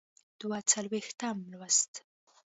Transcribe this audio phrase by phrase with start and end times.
[0.39, 1.91] دوه څلویښتم لوست.